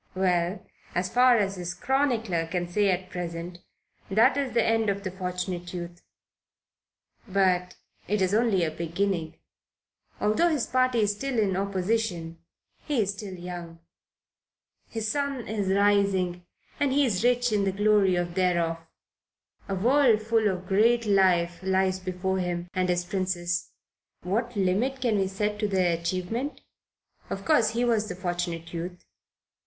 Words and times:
Well, 0.15 0.65
as 0.95 1.13
far 1.13 1.37
as 1.37 1.57
his 1.57 1.75
chronicler 1.75 2.47
can 2.47 2.67
say 2.67 2.89
at 2.89 3.11
present, 3.11 3.59
that 4.09 4.35
is 4.35 4.55
the 4.55 4.63
end 4.65 4.89
of 4.89 5.03
the 5.03 5.11
Fortunate 5.11 5.71
Youth. 5.75 6.01
But 7.27 7.75
it 8.07 8.19
is 8.19 8.33
really 8.33 8.45
only 8.45 8.63
a 8.65 8.71
beginning. 8.71 9.35
Although 10.19 10.47
his 10.49 10.65
party 10.65 11.01
is 11.01 11.11
still 11.15 11.37
in 11.37 11.55
opposition, 11.55 12.39
he 12.83 12.99
is 13.03 13.11
still 13.13 13.35
young; 13.35 13.77
his 14.89 15.07
sun 15.07 15.47
is 15.47 15.69
rising 15.71 16.47
and 16.79 16.91
he 16.91 17.05
is 17.05 17.23
rich 17.23 17.51
in 17.51 17.63
the 17.63 17.71
glory 17.71 18.15
thereof. 18.15 18.79
A 19.69 19.75
worldful 19.75 20.47
of 20.51 20.65
great 20.67 21.05
life 21.05 21.59
lies 21.61 21.99
before 21.99 22.39
him 22.39 22.69
and 22.73 22.89
his 22.89 23.05
Princess. 23.05 23.69
What 24.23 24.55
limit 24.55 24.99
can 24.99 25.19
we 25.19 25.27
set 25.27 25.59
to 25.59 25.67
their 25.67 25.95
achievement? 25.95 26.61
Of 27.29 27.45
course 27.45 27.69
he 27.73 27.85
was 27.85 28.09
the 28.09 28.15
Fortunate 28.15 28.73
Youth. 28.73 29.05